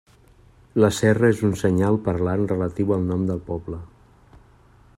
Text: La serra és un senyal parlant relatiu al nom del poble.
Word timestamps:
La 0.83 0.87
serra 0.99 1.27
és 1.33 1.43
un 1.49 1.53
senyal 1.61 1.99
parlant 2.07 2.45
relatiu 2.53 2.95
al 2.97 3.05
nom 3.11 3.29
del 3.33 3.43
poble. 3.51 3.79